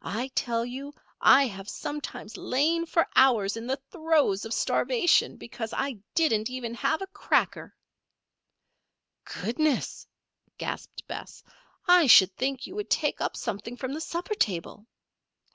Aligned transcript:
"I 0.00 0.28
tell 0.34 0.64
you, 0.64 0.94
I 1.20 1.46
have 1.46 1.68
sometimes 1.68 2.38
lain 2.38 2.86
for 2.86 3.06
hours 3.16 3.54
in 3.58 3.66
the 3.66 3.78
throes 3.92 4.46
of 4.46 4.54
starvation 4.54 5.36
because 5.36 5.74
I 5.74 5.98
didn't 6.14 6.48
have 6.48 6.54
even 6.54 6.78
a 6.82 7.06
cracker." 7.08 7.76
"Goodness!" 9.42 10.06
gasped 10.56 11.06
Bess. 11.06 11.42
"I 11.86 12.06
should 12.06 12.34
think 12.34 12.66
you 12.66 12.74
would 12.76 12.88
take 12.88 13.20
up 13.20 13.36
something 13.36 13.76
from 13.76 13.92
the 13.92 14.00
supper 14.00 14.34
table." 14.34 14.86